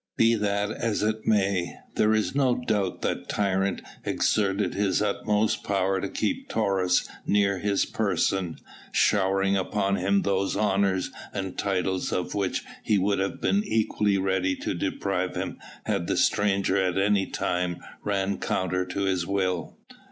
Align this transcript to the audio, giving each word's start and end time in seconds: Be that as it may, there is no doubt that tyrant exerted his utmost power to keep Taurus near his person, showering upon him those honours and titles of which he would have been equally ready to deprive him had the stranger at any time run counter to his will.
Be 0.17 0.33
that 0.33 0.71
as 0.71 1.03
it 1.03 1.27
may, 1.27 1.75
there 1.93 2.11
is 2.11 2.33
no 2.33 2.55
doubt 2.55 3.03
that 3.03 3.29
tyrant 3.29 3.83
exerted 4.03 4.73
his 4.73 4.99
utmost 4.99 5.63
power 5.63 6.01
to 6.01 6.09
keep 6.09 6.49
Taurus 6.49 7.07
near 7.27 7.59
his 7.59 7.85
person, 7.85 8.57
showering 8.91 9.55
upon 9.55 9.97
him 9.97 10.23
those 10.23 10.57
honours 10.57 11.11
and 11.35 11.55
titles 11.55 12.11
of 12.11 12.33
which 12.33 12.63
he 12.81 12.97
would 12.97 13.19
have 13.19 13.39
been 13.39 13.63
equally 13.63 14.17
ready 14.17 14.55
to 14.55 14.73
deprive 14.73 15.35
him 15.35 15.59
had 15.85 16.07
the 16.07 16.17
stranger 16.17 16.77
at 16.77 16.97
any 16.97 17.27
time 17.27 17.77
run 18.03 18.39
counter 18.39 18.87
to 18.87 19.01
his 19.01 19.27
will. 19.27 19.77